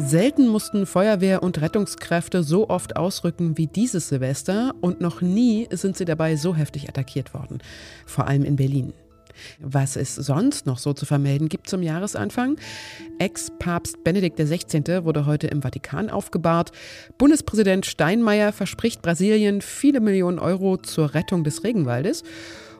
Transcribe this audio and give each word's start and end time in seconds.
Selten 0.00 0.48
mussten 0.48 0.86
Feuerwehr 0.86 1.42
und 1.42 1.60
Rettungskräfte 1.60 2.42
so 2.42 2.70
oft 2.70 2.96
ausrücken 2.96 3.58
wie 3.58 3.66
dieses 3.66 4.08
Silvester 4.08 4.74
und 4.80 5.00
noch 5.02 5.20
nie 5.20 5.68
sind 5.70 5.96
sie 5.96 6.06
dabei 6.06 6.36
so 6.36 6.56
heftig 6.56 6.88
attackiert 6.88 7.34
worden, 7.34 7.58
vor 8.06 8.26
allem 8.26 8.44
in 8.44 8.56
Berlin. 8.56 8.94
Was 9.60 9.96
es 9.96 10.14
sonst 10.14 10.66
noch 10.66 10.78
so 10.78 10.94
zu 10.94 11.04
vermelden 11.04 11.48
gibt 11.48 11.68
zum 11.68 11.82
Jahresanfang? 11.82 12.56
Ex-Papst 13.18 14.02
Benedikt 14.02 14.38
XVI. 14.38 15.04
wurde 15.04 15.26
heute 15.26 15.48
im 15.48 15.62
Vatikan 15.62 16.08
aufgebahrt. 16.08 16.72
Bundespräsident 17.18 17.84
Steinmeier 17.84 18.52
verspricht 18.52 19.02
Brasilien 19.02 19.60
viele 19.60 20.00
Millionen 20.00 20.38
Euro 20.38 20.78
zur 20.78 21.14
Rettung 21.14 21.44
des 21.44 21.62
Regenwaldes. 21.62 22.22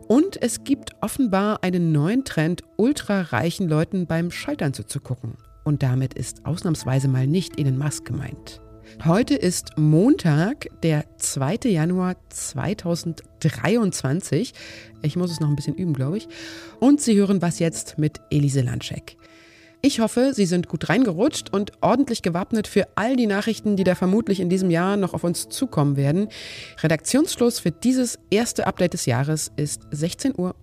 Und 0.09 0.43
es 0.43 0.65
gibt 0.65 0.91
offenbar 1.03 1.63
einen 1.63 1.93
neuen 1.93 2.25
Trend, 2.25 2.63
ultrareichen 2.77 3.69
Leuten 3.69 4.07
beim 4.07 4.31
Scheitern 4.31 4.73
zuzugucken. 4.73 5.37
Und 5.65 5.83
damit 5.83 6.15
ist 6.15 6.47
ausnahmsweise 6.47 7.09
mal 7.09 7.27
nicht 7.27 7.59
Elon 7.59 7.79
Musk 7.79 8.05
gemeint. 8.05 8.61
Heute 9.05 9.35
ist 9.35 9.79
Montag, 9.79 10.69
der 10.83 11.05
2. 11.17 11.61
Januar 11.65 12.17
2023. 12.29 14.53
Ich 15.03 15.17
muss 15.17 15.31
es 15.31 15.41
noch 15.41 15.49
ein 15.49 15.57
bisschen 15.57 15.77
üben, 15.77 15.95
glaube 15.95 16.19
ich. 16.19 16.29
Und 16.81 17.01
Sie 17.01 17.17
hören 17.17 17.41
was 17.41 17.61
jetzt 17.61 17.97
mit 17.99 18.21
Elise 18.31 18.61
Landscheck. 18.61 19.17
Ich 19.83 20.01
hoffe, 20.01 20.35
Sie 20.35 20.45
sind 20.45 20.69
gut 20.69 20.91
reingerutscht 20.91 21.51
und 21.51 21.73
ordentlich 21.81 22.21
gewappnet 22.21 22.69
für 22.69 22.87
all 22.97 23.17
die 23.17 23.27
Nachrichten, 23.27 23.77
die 23.77 23.85
da 23.85 23.95
vermutlich 23.95 24.41
in 24.41 24.51
diesem 24.51 24.71
Jahr 24.71 24.99
noch 24.99 25.15
auf 25.15 25.25
uns 25.25 25.49
zukommen 25.49 25.97
werden. 25.97 26.29
Redaktionsschluss 26.83 27.61
für 27.61 27.71
dieses 27.71 28.19
erste 28.31 28.67
Update 28.67 28.93
des 28.93 29.07
Jahres 29.07 29.51
ist 29.57 29.87
16 29.91 30.35
Uhr. 30.37 30.55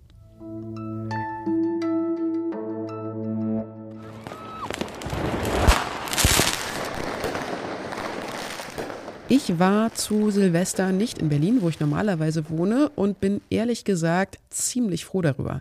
Ich 9.30 9.60
war 9.60 9.94
zu 9.94 10.32
Silvester 10.32 10.94
nicht 10.94 11.18
in 11.18 11.28
Berlin, 11.28 11.58
wo 11.60 11.68
ich 11.68 11.82
normalerweise 11.82 12.50
wohne, 12.50 12.88
und 12.96 13.20
bin 13.20 13.42
ehrlich 13.50 13.84
gesagt 13.84 14.38
ziemlich 14.50 15.04
froh 15.04 15.22
darüber. 15.22 15.60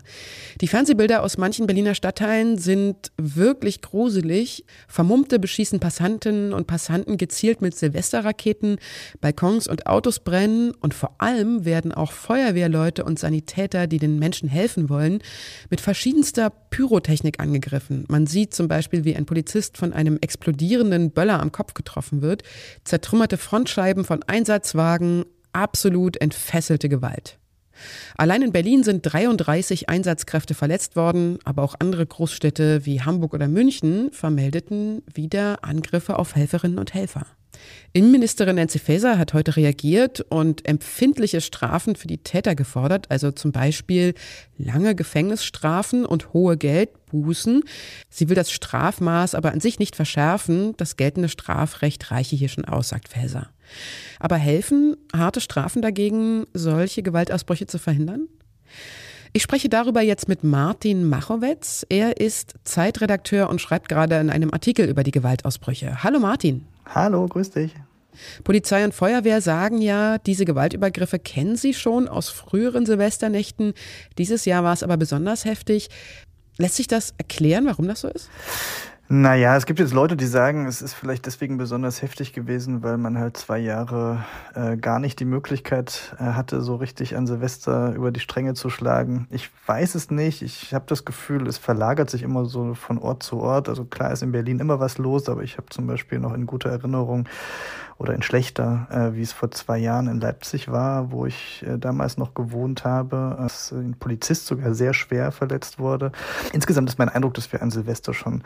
Die 0.61 0.69
Fernsehbilder 0.69 1.21
aus 1.21 1.37
manchen 1.37 1.67
Berliner 1.67 1.93
Stadtteilen 1.93 2.57
sind 2.57 3.11
wirklich 3.17 3.81
gruselig. 3.81 4.63
Vermummte 4.87 5.37
beschießen 5.37 5.81
Passantinnen 5.81 6.53
und 6.53 6.65
Passanten 6.65 7.17
gezielt 7.17 7.61
mit 7.61 7.75
Silvesterraketen, 7.75 8.77
Balkons 9.19 9.67
und 9.67 9.85
Autos 9.85 10.21
brennen 10.21 10.71
und 10.79 10.93
vor 10.93 11.15
allem 11.17 11.65
werden 11.65 11.91
auch 11.91 12.13
Feuerwehrleute 12.13 13.03
und 13.03 13.19
Sanitäter, 13.19 13.87
die 13.87 13.99
den 13.99 14.17
Menschen 14.17 14.47
helfen 14.47 14.87
wollen, 14.87 15.19
mit 15.69 15.81
verschiedenster 15.81 16.51
Pyrotechnik 16.69 17.41
angegriffen. 17.41 18.05
Man 18.07 18.27
sieht 18.27 18.53
zum 18.53 18.69
Beispiel, 18.69 19.03
wie 19.03 19.15
ein 19.17 19.25
Polizist 19.25 19.77
von 19.77 19.91
einem 19.91 20.17
explodierenden 20.21 21.11
Böller 21.11 21.41
am 21.41 21.51
Kopf 21.51 21.73
getroffen 21.73 22.21
wird, 22.21 22.43
zertrümmerte 22.85 23.37
Frontscheiben 23.57 24.05
von 24.05 24.21
Einsatzwagen, 24.21 25.25
absolut 25.51 26.21
entfesselte 26.21 26.89
Gewalt. 26.89 27.39
Allein 28.15 28.43
in 28.43 28.51
Berlin 28.51 28.83
sind 28.83 29.01
33 29.01 29.89
Einsatzkräfte 29.89 30.53
verletzt 30.53 30.95
worden, 30.95 31.39
aber 31.43 31.63
auch 31.63 31.73
andere 31.79 32.05
Großstädte 32.05 32.85
wie 32.85 33.01
Hamburg 33.01 33.33
oder 33.33 33.47
München 33.47 34.11
vermeldeten 34.11 35.01
wieder 35.11 35.63
Angriffe 35.63 36.19
auf 36.19 36.35
Helferinnen 36.35 36.77
und 36.77 36.93
Helfer. 36.93 37.25
Innenministerin 37.93 38.57
Nancy 38.57 38.77
Faeser 38.77 39.17
hat 39.17 39.33
heute 39.33 39.55
reagiert 39.55 40.21
und 40.29 40.67
empfindliche 40.67 41.41
Strafen 41.41 41.95
für 41.95 42.07
die 42.07 42.19
Täter 42.19 42.53
gefordert, 42.53 43.09
also 43.09 43.31
zum 43.31 43.51
Beispiel 43.51 44.13
lange 44.59 44.93
Gefängnisstrafen 44.93 46.05
und 46.05 46.31
hohe 46.31 46.57
Geldbußen. 47.07 47.63
Sie 48.09 48.29
will 48.29 48.35
das 48.35 48.51
Strafmaß 48.51 49.35
aber 49.35 49.51
an 49.51 49.59
sich 49.59 49.79
nicht 49.79 49.95
verschärfen. 49.95 50.75
Das 50.77 50.97
geltende 50.97 51.29
Strafrecht 51.29 52.11
reiche 52.11 52.35
hier 52.35 52.49
schon 52.49 52.65
aus, 52.65 52.89
sagt 52.89 53.09
Faeser. 53.09 53.49
Aber 54.19 54.37
helfen 54.37 54.95
harte 55.15 55.41
Strafen 55.41 55.81
dagegen, 55.81 56.45
solche 56.53 57.03
Gewaltausbrüche 57.03 57.67
zu 57.67 57.79
verhindern? 57.79 58.27
Ich 59.33 59.43
spreche 59.43 59.69
darüber 59.69 60.01
jetzt 60.01 60.27
mit 60.27 60.43
Martin 60.43 61.07
Machowetz. 61.07 61.85
Er 61.89 62.19
ist 62.19 62.55
Zeitredakteur 62.63 63.49
und 63.49 63.61
schreibt 63.61 63.89
gerade 63.89 64.15
in 64.19 64.29
einem 64.29 64.51
Artikel 64.53 64.87
über 64.87 65.03
die 65.03 65.11
Gewaltausbrüche. 65.11 66.03
Hallo 66.03 66.19
Martin. 66.19 66.65
Hallo, 66.85 67.27
grüß 67.27 67.51
dich. 67.51 67.73
Polizei 68.43 68.83
und 68.83 68.95
Feuerwehr 68.95 69.41
sagen 69.41 69.79
ja, 69.79 70.17
diese 70.17 70.45
Gewaltübergriffe 70.45 71.19
kennen 71.19 71.55
sie 71.55 71.75
schon 71.75 72.07
aus 72.07 72.29
früheren 72.29 72.87
Silvesternächten. 72.87 73.73
Dieses 74.17 74.45
Jahr 74.45 74.63
war 74.63 74.73
es 74.73 74.81
aber 74.81 74.97
besonders 74.97 75.45
heftig. 75.45 75.89
Lässt 76.57 76.75
sich 76.75 76.87
das 76.87 77.13
erklären, 77.17 77.65
warum 77.65 77.87
das 77.87 78.01
so 78.01 78.07
ist? 78.07 78.29
Naja, 79.09 79.55
es 79.55 79.65
gibt 79.65 79.79
jetzt 79.79 79.93
Leute, 79.93 80.17
die 80.17 80.25
sagen, 80.25 80.65
es 80.65 80.81
ist 80.81 80.93
vielleicht 80.93 81.27
deswegen 81.27 81.57
besonders 81.57 82.01
heftig 82.01 82.33
gewesen, 82.33 82.83
weil 82.83 82.97
man 82.97 83.17
halt 83.17 83.37
zwei 83.37 83.57
Jahre 83.57 84.25
äh, 84.53 84.75
gar 84.75 84.99
nicht 84.99 85.21
die 85.21 85.25
Möglichkeit 85.25 86.13
äh, 86.19 86.23
hatte, 86.23 86.59
so 86.59 86.75
richtig 86.75 87.15
an 87.15 87.25
Silvester 87.25 87.93
über 87.93 88.11
die 88.11 88.19
Stränge 88.19 88.53
zu 88.53 88.69
schlagen. 88.69 89.25
Ich 89.29 89.49
weiß 89.65 89.95
es 89.95 90.11
nicht. 90.11 90.41
Ich 90.41 90.73
habe 90.73 90.83
das 90.89 91.05
Gefühl, 91.05 91.47
es 91.47 91.57
verlagert 91.57 92.09
sich 92.09 92.21
immer 92.21 92.43
so 92.43 92.73
von 92.73 92.97
Ort 92.97 93.23
zu 93.23 93.37
Ort. 93.37 93.69
Also 93.69 93.85
klar 93.85 94.11
ist 94.11 94.23
in 94.23 94.33
Berlin 94.33 94.59
immer 94.59 94.81
was 94.81 94.97
los, 94.97 95.29
aber 95.29 95.41
ich 95.43 95.55
habe 95.55 95.67
zum 95.69 95.87
Beispiel 95.87 96.19
noch 96.19 96.33
in 96.33 96.45
guter 96.45 96.69
Erinnerung 96.69 97.29
oder 97.99 98.13
in 98.13 98.21
schlechter, 98.21 98.87
äh, 98.91 99.15
wie 99.15 99.21
es 99.21 99.33
vor 99.33 99.51
zwei 99.51 99.77
Jahren 99.77 100.07
in 100.07 100.19
Leipzig 100.19 100.71
war, 100.71 101.11
wo 101.11 101.25
ich 101.25 101.65
äh, 101.67 101.77
damals 101.77 102.17
noch 102.17 102.33
gewohnt 102.33 102.83
habe, 102.83 103.35
dass 103.39 103.71
ein 103.71 103.95
Polizist 103.97 104.45
sogar 104.45 104.73
sehr 104.73 104.93
schwer 104.93 105.31
verletzt 105.31 105.79
wurde. 105.79 106.11
Insgesamt 106.53 106.89
ist 106.89 106.99
mein 106.99 107.09
Eindruck, 107.09 107.33
dass 107.33 107.51
wir 107.51 107.61
an 107.61 107.71
Silvester 107.71 108.13
schon 108.13 108.43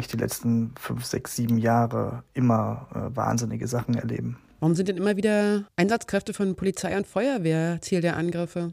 nicht 0.00 0.12
die 0.12 0.16
letzten 0.16 0.72
fünf, 0.78 1.04
sechs, 1.04 1.36
sieben 1.36 1.58
Jahre 1.58 2.24
immer 2.34 2.88
äh, 2.94 3.16
wahnsinnige 3.16 3.68
Sachen 3.68 3.94
erleben. 3.94 4.38
Warum 4.58 4.74
sind 4.74 4.88
denn 4.88 4.96
immer 4.96 5.16
wieder 5.16 5.64
Einsatzkräfte 5.76 6.34
von 6.34 6.56
Polizei 6.56 6.96
und 6.96 7.06
Feuerwehr 7.06 7.78
Ziel 7.80 8.00
der 8.00 8.16
Angriffe? 8.16 8.72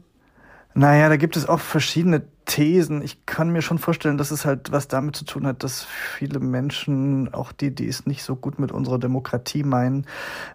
Naja, 0.74 1.08
da 1.08 1.16
gibt 1.16 1.36
es 1.36 1.48
auch 1.48 1.60
verschiedene 1.60 2.22
Thesen. 2.48 3.02
Ich 3.02 3.26
kann 3.26 3.50
mir 3.50 3.60
schon 3.60 3.78
vorstellen, 3.78 4.16
dass 4.16 4.30
es 4.30 4.46
halt 4.46 4.72
was 4.72 4.88
damit 4.88 5.14
zu 5.14 5.26
tun 5.26 5.46
hat, 5.46 5.62
dass 5.62 5.84
viele 5.84 6.40
Menschen, 6.40 7.32
auch 7.34 7.52
die, 7.52 7.74
die 7.74 7.86
es 7.86 8.06
nicht 8.06 8.22
so 8.22 8.36
gut 8.36 8.58
mit 8.58 8.72
unserer 8.72 8.98
Demokratie 8.98 9.62
meinen, 9.62 10.06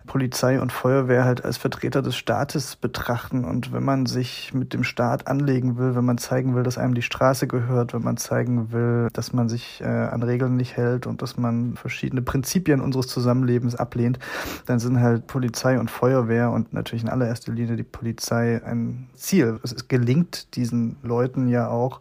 Polizei 0.07 0.59
und 0.59 0.71
Feuerwehr 0.71 1.23
halt 1.23 1.45
als 1.45 1.57
Vertreter 1.57 2.01
des 2.01 2.15
Staates 2.15 2.75
betrachten. 2.75 3.45
Und 3.45 3.71
wenn 3.73 3.83
man 3.83 4.07
sich 4.07 4.55
mit 4.55 4.73
dem 4.73 4.83
Staat 4.83 5.27
anlegen 5.27 5.77
will, 5.77 5.95
wenn 5.95 6.03
man 6.03 6.17
zeigen 6.17 6.55
will, 6.55 6.63
dass 6.63 6.79
einem 6.79 6.95
die 6.95 7.03
Straße 7.03 7.47
gehört, 7.47 7.93
wenn 7.93 8.01
man 8.01 8.17
zeigen 8.17 8.71
will, 8.71 9.09
dass 9.13 9.31
man 9.31 9.47
sich 9.47 9.79
äh, 9.81 9.85
an 9.85 10.23
Regeln 10.23 10.55
nicht 10.55 10.75
hält 10.75 11.05
und 11.05 11.21
dass 11.21 11.37
man 11.37 11.75
verschiedene 11.75 12.23
Prinzipien 12.23 12.81
unseres 12.81 13.05
Zusammenlebens 13.05 13.75
ablehnt, 13.75 14.17
dann 14.65 14.79
sind 14.79 14.99
halt 14.99 15.27
Polizei 15.27 15.79
und 15.79 15.91
Feuerwehr 15.91 16.49
und 16.49 16.73
natürlich 16.73 17.03
in 17.03 17.09
allererster 17.09 17.51
Linie 17.51 17.75
die 17.75 17.83
Polizei 17.83 18.63
ein 18.65 19.09
Ziel. 19.13 19.59
Es 19.61 19.87
gelingt 19.87 20.55
diesen 20.55 20.97
Leuten 21.03 21.47
ja 21.49 21.69
auch, 21.69 21.82
auch 21.83 21.99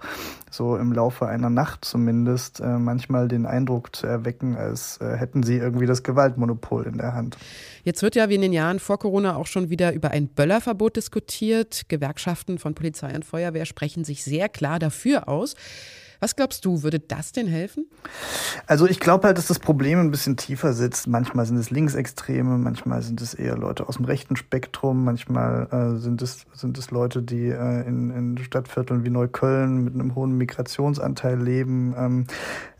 so 0.50 0.76
im 0.76 0.92
Laufe 0.92 1.26
einer 1.26 1.50
Nacht 1.50 1.84
zumindest 1.84 2.60
äh, 2.60 2.78
manchmal 2.78 3.28
den 3.28 3.46
Eindruck 3.46 3.94
zu 3.96 4.06
erwecken, 4.06 4.56
als 4.56 4.98
äh, 5.00 5.16
hätten 5.16 5.42
sie 5.42 5.56
irgendwie 5.56 5.86
das 5.86 6.02
Gewaltmonopol 6.02 6.86
in 6.86 6.98
der 6.98 7.14
Hand. 7.14 7.36
Jetzt 7.84 8.02
wird 8.02 8.14
ja 8.14 8.28
wie 8.28 8.36
in 8.36 8.42
den 8.42 8.52
Jahren 8.52 8.78
vor 8.78 8.98
Corona 8.98 9.36
auch 9.36 9.46
schon 9.46 9.70
wieder 9.70 9.92
über 9.92 10.10
ein 10.10 10.28
Böllerverbot 10.28 10.96
diskutiert. 10.96 11.88
Gewerkschaften 11.88 12.58
von 12.58 12.74
Polizei 12.74 13.14
und 13.14 13.24
Feuerwehr 13.24 13.64
sprechen 13.64 14.04
sich 14.04 14.24
sehr 14.24 14.48
klar 14.48 14.78
dafür 14.78 15.28
aus. 15.28 15.54
Was 16.22 16.36
glaubst 16.36 16.64
du, 16.64 16.84
würde 16.84 17.00
das 17.00 17.32
denn 17.32 17.48
helfen? 17.48 17.86
Also 18.68 18.86
ich 18.86 19.00
glaube 19.00 19.26
halt, 19.26 19.38
dass 19.38 19.48
das 19.48 19.58
Problem 19.58 19.98
ein 19.98 20.12
bisschen 20.12 20.36
tiefer 20.36 20.72
sitzt. 20.72 21.08
Manchmal 21.08 21.46
sind 21.46 21.56
es 21.56 21.70
Linksextreme, 21.70 22.58
manchmal 22.58 23.02
sind 23.02 23.20
es 23.20 23.34
eher 23.34 23.58
Leute 23.58 23.88
aus 23.88 23.96
dem 23.96 24.04
rechten 24.04 24.36
Spektrum, 24.36 25.02
manchmal 25.02 25.66
äh, 25.72 25.98
sind, 25.98 26.22
es, 26.22 26.46
sind 26.52 26.78
es 26.78 26.92
Leute, 26.92 27.22
die 27.22 27.48
äh, 27.48 27.88
in, 27.88 28.10
in 28.10 28.38
Stadtvierteln 28.38 29.04
wie 29.04 29.10
Neukölln 29.10 29.82
mit 29.82 29.94
einem 29.94 30.14
hohen 30.14 30.38
Migrationsanteil 30.38 31.42
leben. 31.42 31.92
Ähm, 31.98 32.26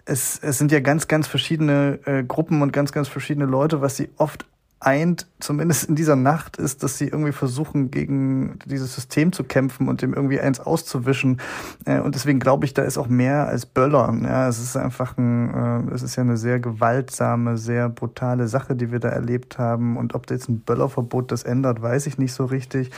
es, 0.05 0.39
es 0.39 0.59
sind 0.59 0.71
ja 0.71 0.79
ganz, 0.79 1.09
ganz 1.09 1.27
verschiedene 1.27 1.99
äh, 2.05 2.23
Gruppen 2.23 2.63
und 2.63 2.73
ganz, 2.73 2.93
ganz 2.93 3.09
verschiedene 3.09 3.47
Leute, 3.47 3.81
was 3.81 3.97
sie 3.97 4.11
oft 4.19 4.47
eint, 4.85 5.27
zumindest 5.41 5.85
in 5.85 5.95
dieser 5.95 6.17
Nacht, 6.17 6.57
ist, 6.57 6.83
dass 6.83 6.99
sie 6.99 7.07
irgendwie 7.07 7.33
versuchen, 7.33 7.91
gegen 7.91 8.59
dieses 8.67 8.95
System 8.95 9.33
zu 9.33 9.45
kämpfen 9.45 9.89
und 9.89 10.03
dem 10.03 10.15
irgendwie 10.15 10.41
eins 10.41 10.61
auszuwischen. 10.61 11.41
Äh, 11.85 12.01
und 12.01 12.15
deswegen 12.15 12.41
glaube 12.41 12.65
ich, 12.65 12.75
da 12.75 12.83
ist 12.83 12.99
auch 12.99 13.09
mehr 13.09 13.47
als 13.47 13.67
Böllern. 13.67 14.25
Ja, 14.25 14.49
es 14.49 14.61
ist 14.61 14.77
einfach 14.77 15.17
ein, 15.17 15.89
äh, 15.89 15.95
es 15.95 16.03
ist 16.03 16.17
ja 16.17 16.23
eine 16.23 16.37
sehr 16.37 16.59
gewaltsame, 16.59 17.57
sehr 17.59 17.89
brutale 17.89 18.49
Sache, 18.49 18.75
die 18.75 18.91
wir 18.91 18.99
da 18.99 19.09
erlebt 19.09 19.59
haben. 19.59 19.97
Und 19.97 20.15
ob 20.15 20.27
da 20.27 20.35
jetzt 20.35 20.49
ein 20.49 20.61
Böllerverbot 20.61 21.31
das 21.31 21.45
ändert, 21.45 21.81
weiß 21.81 22.07
ich 22.07 22.19
nicht 22.19 22.33
so 22.33 22.45
richtig. 22.45 22.91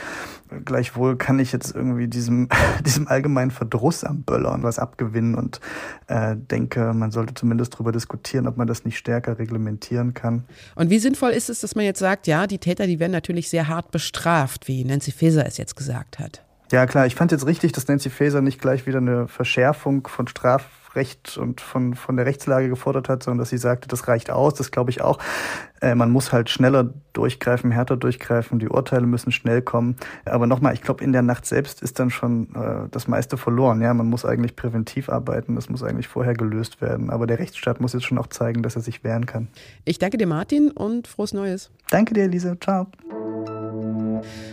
Gleichwohl 0.63 1.17
kann 1.17 1.39
ich 1.39 1.51
jetzt 1.51 1.75
irgendwie 1.75 2.07
diesem, 2.07 2.49
diesem 2.85 3.07
allgemeinen 3.07 3.51
Verdruss 3.51 4.03
am 4.03 4.23
Böllern 4.23 4.63
was 4.63 4.79
abgewinnen 4.79 5.35
und 5.35 5.59
äh, 6.07 6.35
denke, 6.35 6.93
man 6.93 7.11
sollte 7.11 7.33
zumindest 7.33 7.75
darüber 7.75 7.91
diskutieren, 7.91 8.47
ob 8.47 8.57
man 8.57 8.67
das 8.67 8.85
nicht 8.85 8.97
stärker 8.97 9.37
reglementieren 9.37 10.13
kann. 10.13 10.43
Und 10.75 10.89
wie 10.89 10.99
sinnvoll 10.99 11.31
ist 11.31 11.49
es, 11.49 11.61
dass 11.61 11.74
man 11.75 11.85
jetzt 11.85 11.99
sagt, 11.99 12.27
ja, 12.27 12.47
die 12.47 12.57
Täter, 12.57 12.87
die 12.87 12.99
werden 12.99 13.11
natürlich 13.11 13.49
sehr 13.49 13.67
hart 13.67 13.91
bestraft, 13.91 14.67
wie 14.67 14.83
Nancy 14.83 15.11
Faeser 15.11 15.45
es 15.45 15.57
jetzt 15.57 15.75
gesagt 15.75 16.19
hat? 16.19 16.41
Ja, 16.71 16.85
klar. 16.87 17.05
Ich 17.05 17.15
fand 17.15 17.31
jetzt 17.31 17.45
richtig, 17.45 17.71
dass 17.73 17.87
Nancy 17.87 18.09
Faeser 18.09 18.41
nicht 18.41 18.59
gleich 18.59 18.85
wieder 18.87 18.97
eine 18.97 19.27
Verschärfung 19.27 20.07
von 20.07 20.27
Strafrecht 20.95 21.37
und 21.37 21.61
von, 21.61 21.93
von 21.93 22.15
der 22.15 22.25
Rechtslage 22.25 22.69
gefordert 22.69 23.09
hat, 23.09 23.23
sondern 23.23 23.39
dass 23.39 23.49
sie 23.49 23.57
sagte, 23.57 23.87
das 23.87 24.07
reicht 24.07 24.29
aus. 24.29 24.53
Das 24.53 24.71
glaube 24.71 24.91
ich 24.91 25.01
auch. 25.01 25.19
Äh, 25.81 25.95
man 25.95 26.09
muss 26.09 26.31
halt 26.31 26.49
schneller 26.49 26.89
durchgreifen, 27.13 27.71
härter 27.71 27.97
durchgreifen. 27.97 28.59
Die 28.59 28.69
Urteile 28.69 29.05
müssen 29.05 29.31
schnell 29.31 29.61
kommen. 29.61 29.97
Aber 30.25 30.47
nochmal, 30.47 30.73
ich 30.73 30.81
glaube, 30.81 31.03
in 31.03 31.11
der 31.11 31.21
Nacht 31.21 31.45
selbst 31.45 31.81
ist 31.81 31.99
dann 31.99 32.09
schon 32.09 32.55
äh, 32.55 32.87
das 32.91 33.07
meiste 33.07 33.37
verloren. 33.37 33.81
Ja, 33.81 33.93
man 33.93 34.07
muss 34.07 34.25
eigentlich 34.25 34.55
präventiv 34.55 35.09
arbeiten. 35.09 35.55
Das 35.55 35.69
muss 35.69 35.83
eigentlich 35.83 36.07
vorher 36.07 36.33
gelöst 36.33 36.81
werden. 36.81 37.09
Aber 37.09 37.27
der 37.27 37.39
Rechtsstaat 37.39 37.81
muss 37.81 37.93
jetzt 37.93 38.05
schon 38.05 38.17
auch 38.17 38.27
zeigen, 38.27 38.63
dass 38.63 38.75
er 38.75 38.81
sich 38.81 39.03
wehren 39.03 39.25
kann. 39.25 39.47
Ich 39.83 39.99
danke 39.99 40.17
dir, 40.17 40.27
Martin, 40.27 40.71
und 40.71 41.07
frohes 41.07 41.33
Neues. 41.33 41.71
Danke 41.89 42.13
dir, 42.13 42.23
Elise. 42.23 42.57
Ciao. 42.59 42.87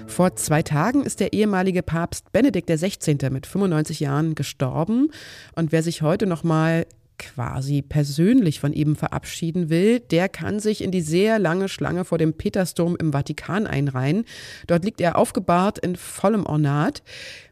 Vor 0.06 0.36
zwei 0.36 0.62
Tagen 0.62 1.04
ist 1.04 1.20
der 1.20 1.32
ehemalige 1.32 1.82
Papst 1.82 2.32
Benedikt 2.32 2.68
XVI. 2.68 3.30
mit 3.30 3.46
95 3.46 4.00
Jahren 4.00 4.34
gestorben. 4.34 5.10
Und 5.54 5.72
wer 5.72 5.82
sich 5.82 6.02
heute 6.02 6.26
noch 6.26 6.44
mal 6.44 6.86
quasi 7.18 7.82
persönlich 7.82 8.60
von 8.60 8.72
ihm 8.72 8.96
verabschieden 8.96 9.70
will, 9.70 10.00
der 10.00 10.28
kann 10.28 10.60
sich 10.60 10.82
in 10.82 10.90
die 10.90 11.00
sehr 11.00 11.38
lange 11.38 11.68
Schlange 11.68 12.04
vor 12.04 12.18
dem 12.18 12.34
Petersdom 12.34 12.96
im 12.96 13.12
Vatikan 13.12 13.66
einreihen. 13.66 14.24
Dort 14.66 14.84
liegt 14.84 15.00
er 15.00 15.16
aufgebahrt 15.16 15.78
in 15.78 15.96
vollem 15.96 16.46
Ornat. 16.46 17.02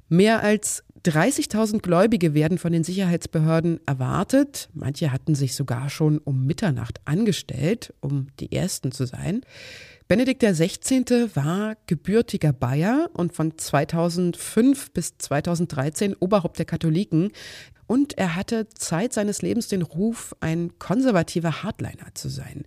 Mehr 0.08 0.42
als 0.42 0.82
30.000 1.04 1.80
Gläubige 1.80 2.34
werden 2.34 2.58
von 2.58 2.72
den 2.72 2.84
Sicherheitsbehörden 2.84 3.80
erwartet. 3.86 4.68
Manche 4.74 5.12
hatten 5.12 5.34
sich 5.34 5.54
sogar 5.54 5.88
schon 5.88 6.18
um 6.18 6.44
Mitternacht 6.44 7.00
angestellt, 7.06 7.94
um 8.00 8.28
die 8.38 8.52
Ersten 8.52 8.92
zu 8.92 9.06
sein. 9.06 9.40
Benedikt 10.08 10.42
XVI. 10.42 11.30
war 11.34 11.76
gebürtiger 11.86 12.52
Bayer 12.52 13.08
und 13.14 13.32
von 13.32 13.56
2005 13.56 14.90
bis 14.90 15.16
2013 15.18 16.16
Oberhaupt 16.16 16.58
der 16.58 16.66
Katholiken. 16.66 17.30
Und 17.86 18.18
er 18.18 18.34
hatte 18.34 18.68
Zeit 18.68 19.12
seines 19.12 19.40
Lebens 19.40 19.68
den 19.68 19.82
Ruf, 19.82 20.34
ein 20.40 20.78
konservativer 20.78 21.62
Hardliner 21.62 22.14
zu 22.14 22.28
sein. 22.28 22.64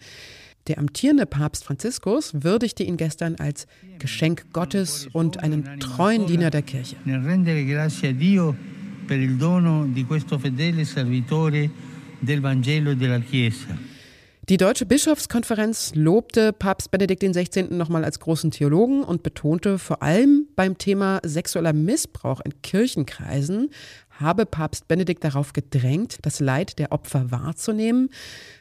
Der 0.67 0.77
amtierende 0.77 1.25
Papst 1.25 1.65
Franziskus 1.65 2.33
würdigte 2.33 2.83
ihn 2.83 2.95
gestern 2.95 3.35
als 3.35 3.67
Geschenk 3.99 4.45
Gottes 4.53 5.07
und 5.11 5.43
einen 5.43 5.79
treuen 5.79 6.25
Diener 6.25 6.51
der 6.51 6.61
Kirche. 6.61 6.95
per 9.05 9.17
il 9.17 9.35
dono 9.37 9.85
di 9.85 10.05
questo 10.05 10.39
fedele 10.39 10.85
servitore 10.85 11.69
del 12.21 12.39
Vangelo 12.39 12.95
della 12.95 13.19
Chiesa. 13.19 13.77
Die 14.49 14.57
Deutsche 14.57 14.85
Bischofskonferenz 14.85 15.95
lobte 15.95 16.51
Papst 16.51 16.91
Benedikt 16.91 17.23
XVI. 17.23 17.63
nochmal 17.69 18.03
als 18.03 18.19
großen 18.19 18.51
Theologen 18.51 19.05
und 19.05 19.23
betonte 19.23 19.79
vor 19.79 20.03
allem 20.03 20.49
beim 20.57 20.77
Thema 20.77 21.21
sexueller 21.23 21.71
Missbrauch 21.71 22.41
in 22.41 22.61
Kirchenkreisen 22.61 23.69
habe 24.09 24.45
Papst 24.45 24.89
Benedikt 24.89 25.23
darauf 25.23 25.53
gedrängt, 25.53 26.17
das 26.23 26.41
Leid 26.41 26.77
der 26.77 26.91
Opfer 26.91 27.31
wahrzunehmen. 27.31 28.09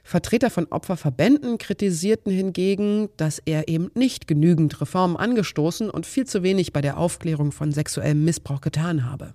Vertreter 0.05 0.51
von 0.51 0.67
Opferverbänden 0.67 1.59
kritisierten 1.59 2.31
hingegen, 2.31 3.09
dass 3.17 3.41
er 3.45 3.67
eben 3.67 3.91
nicht 3.95 4.29
genügend 4.29 4.81
Reformen 4.81 5.17
angestoßen 5.17 5.91
und 5.91 6.07
viel 6.07 6.29
zu 6.29 6.45
wenig 6.45 6.73
bei 6.73 6.81
der 6.81 6.97
Aufklärung 6.97 7.51
von 7.51 7.73
sexuellem 7.73 8.25
Missbrauch 8.25 8.61
getan 8.61 9.11
habe. 9.11 9.35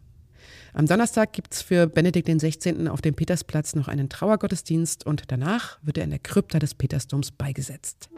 Am 0.73 0.85
Donnerstag 0.85 1.33
gibt 1.33 1.53
es 1.53 1.61
für 1.61 1.87
Benedikt 1.87 2.27
XVI. 2.27 2.87
auf 2.89 3.01
dem 3.01 3.15
Petersplatz 3.15 3.75
noch 3.75 3.87
einen 3.87 4.09
Trauergottesdienst 4.09 5.05
und 5.05 5.31
danach 5.31 5.79
wird 5.81 5.97
er 5.97 6.03
in 6.03 6.09
der 6.11 6.19
Krypta 6.19 6.59
des 6.59 6.75
Petersdoms 6.75 7.31
beigesetzt. 7.31 8.09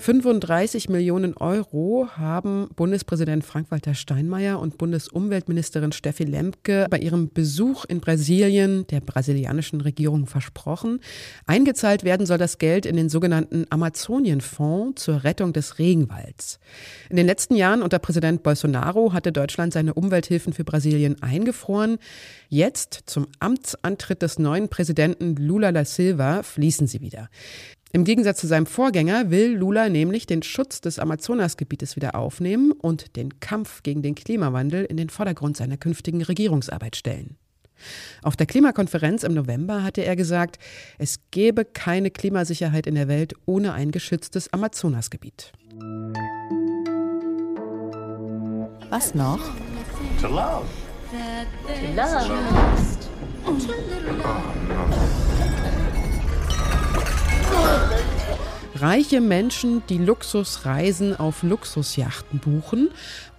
35 0.00 0.88
Millionen 0.88 1.36
Euro 1.36 2.08
haben 2.16 2.68
Bundespräsident 2.76 3.44
Frank-Walter 3.44 3.94
Steinmeier 3.94 4.60
und 4.60 4.78
Bundesumweltministerin 4.78 5.90
Steffi 5.90 6.22
Lemke 6.22 6.86
bei 6.88 6.98
ihrem 6.98 7.32
Besuch 7.32 7.84
in 7.84 8.00
Brasilien 8.00 8.86
der 8.86 9.00
brasilianischen 9.00 9.80
Regierung 9.80 10.26
versprochen. 10.26 11.00
Eingezahlt 11.46 12.04
werden 12.04 12.26
soll 12.26 12.38
das 12.38 12.58
Geld 12.58 12.86
in 12.86 12.94
den 12.94 13.08
sogenannten 13.08 13.66
Amazonienfonds 13.70 15.02
zur 15.02 15.24
Rettung 15.24 15.52
des 15.52 15.80
Regenwalds. 15.80 16.60
In 17.10 17.16
den 17.16 17.26
letzten 17.26 17.56
Jahren 17.56 17.82
unter 17.82 17.98
Präsident 17.98 18.44
Bolsonaro 18.44 19.12
hatte 19.12 19.32
Deutschland 19.32 19.72
seine 19.72 19.94
Umwelthilfen 19.94 20.52
für 20.52 20.64
Brasilien 20.64 21.20
eingefroren. 21.22 21.98
Jetzt, 22.48 23.00
zum 23.06 23.26
Amtsantritt 23.40 24.22
des 24.22 24.38
neuen 24.38 24.68
Präsidenten 24.68 25.34
Lula 25.34 25.72
da 25.72 25.84
Silva, 25.84 26.44
fließen 26.44 26.86
sie 26.86 27.00
wieder. 27.00 27.28
Im 27.90 28.04
Gegensatz 28.04 28.40
zu 28.40 28.46
seinem 28.46 28.66
Vorgänger 28.66 29.30
will 29.30 29.54
Lula 29.54 29.88
nämlich 29.88 30.26
den 30.26 30.42
Schutz 30.42 30.82
des 30.82 30.98
Amazonasgebietes 30.98 31.96
wieder 31.96 32.14
aufnehmen 32.14 32.72
und 32.72 33.16
den 33.16 33.40
Kampf 33.40 33.82
gegen 33.82 34.02
den 34.02 34.14
Klimawandel 34.14 34.84
in 34.84 34.98
den 34.98 35.08
Vordergrund 35.08 35.56
seiner 35.56 35.78
künftigen 35.78 36.22
Regierungsarbeit 36.22 36.96
stellen. 36.96 37.38
Auf 38.22 38.36
der 38.36 38.46
Klimakonferenz 38.46 39.22
im 39.22 39.32
November 39.32 39.84
hatte 39.84 40.04
er 40.04 40.16
gesagt, 40.16 40.58
es 40.98 41.20
gäbe 41.30 41.64
keine 41.64 42.10
Klimasicherheit 42.10 42.86
in 42.86 42.94
der 42.94 43.08
Welt 43.08 43.34
ohne 43.46 43.72
ein 43.72 43.90
geschütztes 43.90 44.52
Amazonasgebiet. 44.52 45.52
Was 48.90 49.14
noch? 49.14 49.40
To 50.20 50.28
love. 50.28 50.66
To 51.10 51.94
love. 51.94 52.26
To 53.56 53.72
love. 54.18 55.27
Reiche 58.80 59.20
Menschen, 59.20 59.82
die 59.88 59.98
Luxusreisen 59.98 61.16
auf 61.16 61.42
Luxusjachten 61.42 62.38
buchen, 62.38 62.90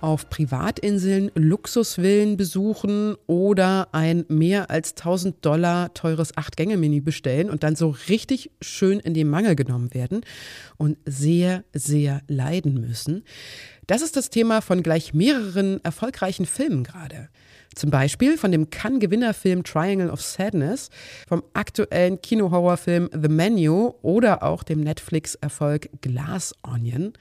auf 0.02 0.30
Privatinseln 0.30 1.32
Luxusvillen 1.34 2.36
besuchen 2.36 3.16
oder 3.26 3.88
ein 3.94 4.26
mehr 4.28 4.70
als 4.70 4.98
1000 4.98 5.46
Dollar 5.46 5.94
teures 5.94 6.36
Acht-Gänge-Menü 6.36 7.00
bestellen 7.00 7.50
und 7.50 7.64
dann 7.64 7.78
so 7.78 7.96
richtig 8.10 8.52
schön 8.60 9.00
in 9.00 9.14
den 9.14 9.30
Mangel 9.30 9.56
genommen 9.56 9.94
werden 9.94 10.26
und 10.76 10.98
sehr, 11.06 11.64
sehr 11.74 12.22
leiden 12.28 12.74
müssen. 12.82 13.24
Das 13.88 14.02
ist 14.02 14.18
das 14.18 14.30
Thema 14.30 14.62
von 14.62 14.84
gleich 14.84 15.14
mehreren 15.14 15.82
erfolgreichen 15.86 16.46
Filmen 16.46 16.84
gerade. 16.84 17.30
Zum 17.80 17.92
Beispiel 17.92 18.38
von 18.38 18.52
dem 18.52 18.70
Cannes-Gewinnerfilm 18.70 19.64
Triangle 19.64 20.10
of 20.10 20.22
Sadness, 20.22 20.90
vom 21.30 21.44
aktuellen 21.54 22.22
Kinohorrorfilm 22.22 23.10
The 23.14 23.30
Menu 23.30 23.94
oder 24.02 24.44
auch 24.44 24.64
dem 24.64 24.82
Netflix-Erfolg 24.82 25.88
Glass 26.02 26.54
Onion. 26.62 27.14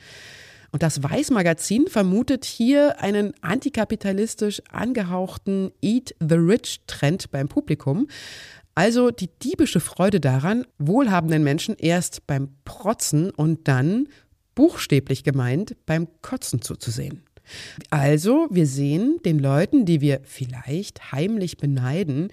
Und 0.72 0.82
das 0.82 1.00
Weiß-Magazin 1.00 1.86
vermutet 1.86 2.44
hier 2.44 3.00
einen 3.00 3.34
antikapitalistisch 3.40 4.60
angehauchten 4.72 5.70
Eat 5.80 6.16
the 6.18 6.34
Rich-Trend 6.34 7.30
beim 7.30 7.46
Publikum. 7.46 8.08
Also 8.74 9.12
die 9.12 9.30
diebische 9.40 9.78
Freude 9.78 10.18
daran, 10.18 10.66
wohlhabenden 10.78 11.44
Menschen 11.44 11.76
erst 11.76 12.26
beim 12.26 12.48
Protzen 12.64 13.30
und 13.30 13.68
dann, 13.68 14.08
buchstäblich 14.56 15.22
gemeint, 15.22 15.76
beim 15.86 16.08
Kotzen 16.20 16.62
zuzusehen. 16.62 17.22
Also, 17.90 18.48
wir 18.50 18.66
sehen, 18.66 19.20
den 19.24 19.38
Leuten, 19.38 19.84
die 19.84 20.00
wir 20.00 20.20
vielleicht 20.24 21.12
heimlich 21.12 21.56
beneiden, 21.56 22.28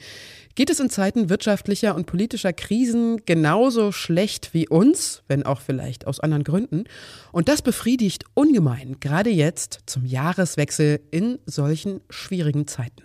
geht 0.55 0.69
es 0.69 0.79
in 0.79 0.89
Zeiten 0.89 1.29
wirtschaftlicher 1.29 1.95
und 1.95 2.05
politischer 2.05 2.53
Krisen 2.53 3.22
genauso 3.25 3.91
schlecht 3.91 4.53
wie 4.53 4.67
uns, 4.67 5.22
wenn 5.27 5.43
auch 5.43 5.62
vielleicht 5.62 6.07
aus 6.07 6.19
anderen 6.19 6.43
Gründen. 6.43 6.86
Und 7.31 7.50
das 7.50 7.62
befriedigt 7.62 8.24
ungemein, 8.34 8.98
gerade 9.00 9.29
jetzt 9.29 9.81
zum 9.86 10.05
Jahreswechsel 10.05 11.01
in 11.12 11.39
solchen 11.45 12.01
schwierigen 12.10 12.67
Zeiten. 12.67 13.03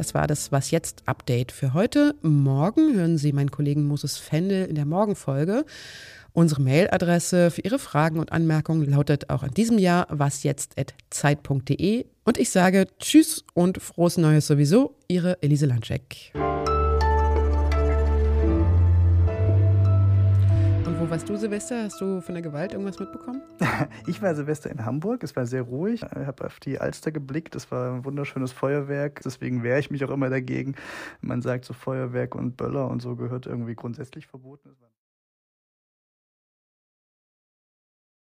Das 0.00 0.14
war 0.14 0.26
das 0.26 0.50
Was 0.50 0.70
jetzt 0.70 1.02
Update 1.04 1.52
für 1.52 1.74
heute. 1.74 2.14
Morgen 2.22 2.94
hören 2.94 3.18
Sie 3.18 3.34
meinen 3.34 3.50
Kollegen 3.50 3.86
Moses 3.86 4.16
Fendel 4.16 4.64
in 4.64 4.74
der 4.74 4.86
Morgenfolge. 4.86 5.66
Unsere 6.32 6.62
Mailadresse 6.62 7.50
für 7.50 7.62
Ihre 7.62 7.80
Fragen 7.80 8.20
und 8.20 8.30
Anmerkungen 8.30 8.88
lautet 8.88 9.30
auch 9.30 9.42
in 9.42 9.50
diesem 9.50 9.78
Jahr 9.78 10.06
wasjetzt.zeit.de. 10.10 12.06
Und 12.24 12.38
ich 12.38 12.50
sage 12.50 12.86
Tschüss 13.00 13.44
und 13.54 13.82
frohes 13.82 14.16
Neues 14.16 14.46
sowieso, 14.46 14.94
Ihre 15.08 15.42
Elise 15.42 15.66
Landscheck. 15.66 16.32
Und 20.86 21.00
wo 21.00 21.10
warst 21.10 21.28
du, 21.28 21.36
Silvester? 21.36 21.82
Hast 21.82 22.00
du 22.00 22.20
von 22.20 22.36
der 22.36 22.42
Gewalt 22.42 22.74
irgendwas 22.74 23.00
mitbekommen? 23.00 23.42
ich 24.06 24.22
war 24.22 24.32
Silvester 24.36 24.70
in 24.70 24.84
Hamburg. 24.84 25.24
Es 25.24 25.34
war 25.34 25.46
sehr 25.46 25.62
ruhig. 25.62 26.02
Ich 26.02 26.26
habe 26.26 26.44
auf 26.44 26.60
die 26.60 26.78
Alster 26.78 27.10
geblickt. 27.10 27.56
Es 27.56 27.72
war 27.72 27.92
ein 27.92 28.04
wunderschönes 28.04 28.52
Feuerwerk. 28.52 29.20
Deswegen 29.24 29.64
wehre 29.64 29.80
ich 29.80 29.90
mich 29.90 30.04
auch 30.04 30.10
immer 30.10 30.30
dagegen. 30.30 30.76
Man 31.22 31.42
sagt 31.42 31.64
so 31.64 31.74
Feuerwerk 31.74 32.36
und 32.36 32.56
Böller 32.56 32.88
und 32.88 33.02
so 33.02 33.16
gehört 33.16 33.46
irgendwie 33.46 33.74
grundsätzlich 33.74 34.28
verboten. 34.28 34.76